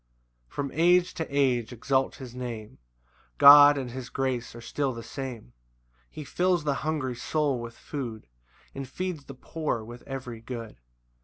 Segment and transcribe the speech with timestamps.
[0.47, 2.79] 1 From age to age exalt his Name,
[3.37, 5.53] God and his grace are still the same;
[6.09, 8.25] He fills the hungry soul with food,
[8.73, 10.77] And feeds the poor with every good.